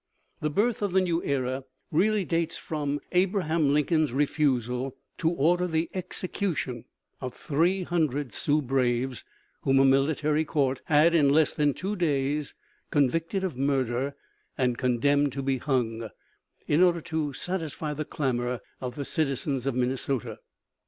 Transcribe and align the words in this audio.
The 0.39 0.49
birth 0.49 0.81
of 0.81 0.93
the 0.93 1.01
new 1.01 1.21
era 1.21 1.63
really 1.91 2.25
dates 2.25 2.57
from 2.57 2.99
Abraham 3.11 3.71
Lincoln's 3.71 4.11
refusal 4.13 4.95
to 5.19 5.29
order 5.29 5.67
the 5.67 5.91
execution 5.93 6.85
of 7.19 7.35
three 7.35 7.83
hundred 7.83 8.33
Sioux 8.33 8.63
braves, 8.63 9.23
whom 9.61 9.77
a 9.77 9.85
military 9.85 10.43
court 10.43 10.81
had, 10.85 11.13
in 11.13 11.29
less 11.29 11.53
than 11.53 11.75
two 11.75 11.95
days, 11.95 12.55
convicted 12.89 13.43
of 13.43 13.57
murder 13.59 14.15
and 14.57 14.75
condemned 14.75 15.33
to 15.33 15.43
be 15.43 15.59
hung, 15.59 16.09
in 16.67 16.81
order 16.81 17.01
to 17.01 17.31
satisfy 17.33 17.93
the 17.93 18.03
clamor 18.03 18.59
of 18.79 18.95
the 18.95 19.05
citizens 19.05 19.67
of 19.67 19.75
Minnesota. 19.75 20.39